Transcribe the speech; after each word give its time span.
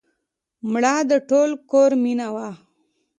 مړه 0.71 0.95
د 1.11 1.13
ټول 1.29 1.49
کور 1.71 1.91
مینه 2.03 2.27
وه 2.35 2.49